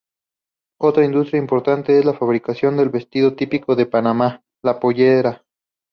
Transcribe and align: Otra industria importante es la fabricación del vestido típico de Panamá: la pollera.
Otra 0.79 1.05
industria 1.05 1.37
importante 1.37 1.99
es 1.99 2.03
la 2.05 2.15
fabricación 2.15 2.75
del 2.75 2.89
vestido 2.89 3.35
típico 3.35 3.75
de 3.75 3.85
Panamá: 3.85 4.43
la 4.63 4.79
pollera. 4.79 5.45